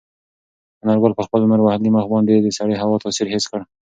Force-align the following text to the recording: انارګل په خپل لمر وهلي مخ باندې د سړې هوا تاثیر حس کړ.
انارګل 0.83 1.13
په 1.15 1.23
خپل 1.27 1.39
لمر 1.43 1.59
وهلي 1.61 1.89
مخ 1.95 2.05
باندې 2.13 2.33
د 2.37 2.47
سړې 2.57 2.75
هوا 2.81 2.95
تاثیر 3.03 3.27
حس 3.33 3.45
کړ. 3.51 3.59